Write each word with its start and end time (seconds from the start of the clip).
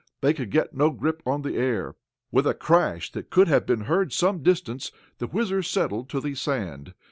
They 0.21 0.33
could 0.33 0.49
get 0.49 0.73
no 0.73 0.89
grip 0.89 1.21
on 1.27 1.43
the 1.43 1.55
air. 1.57 1.93
With 2.31 2.47
a 2.47 2.55
crash 2.55 3.11
that 3.11 3.29
could 3.29 3.47
have 3.47 3.67
been 3.67 3.81
heard 3.81 4.11
some 4.13 4.41
distance 4.41 4.91
the 5.19 5.27
WHIZZER 5.27 5.61
settled 5.61 6.09
to 6.09 6.19
the 6.19 6.33
sand. 6.33 6.95